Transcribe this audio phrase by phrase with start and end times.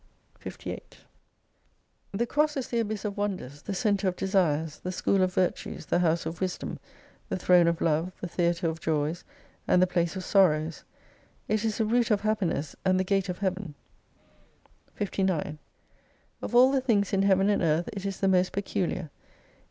[0.39, 0.97] 58
[2.11, 5.85] The Cross is the abyss of wonders, the centre of desires, the school of virtues,
[5.85, 6.79] the house of wisdom,
[7.29, 9.23] the throne of love, the theatre of joys,
[9.67, 10.83] and the place of sorrows;
[11.47, 13.75] It is the root of happiness, and the gate of Heaven.
[14.95, 15.59] 59
[16.41, 19.11] Of all the things in Heaven and Earth it is the most peculiar.